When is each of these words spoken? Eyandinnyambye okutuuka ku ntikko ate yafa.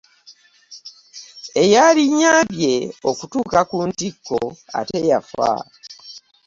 Eyandinnyambye 1.63 2.73
okutuuka 3.09 3.59
ku 3.69 3.77
ntikko 3.89 4.39
ate 4.79 4.97
yafa. 5.09 5.51